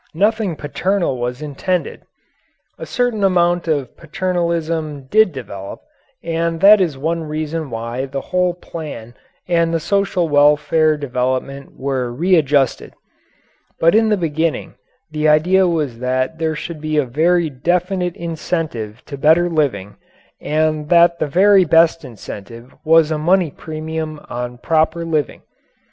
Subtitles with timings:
[0.15, 2.01] Nothing paternal was intended!
[2.79, 5.81] a certain amount of paternalism did develop,
[6.23, 9.13] and that is one reason why the whole plan
[9.47, 12.95] and the social welfare department were readjusted.
[13.79, 14.73] But in the beginning
[15.11, 19.97] the idea was that there should be a very definite incentive to better living
[20.41, 25.43] and that the very best incentive was a money premium on proper living.